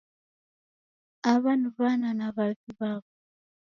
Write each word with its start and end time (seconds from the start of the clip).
Aw'a 1.31 1.53
ni 1.59 1.69
w'ana 1.75 2.09
na 2.19 2.27
w'avi 2.35 2.69
w'aw'o 2.79 3.07